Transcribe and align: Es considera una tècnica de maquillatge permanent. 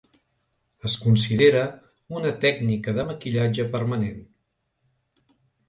Es 0.87 0.95
considera 1.01 1.61
una 2.21 2.33
tècnica 2.47 2.95
de 3.01 3.07
maquillatge 3.13 3.69
permanent. 3.79 4.21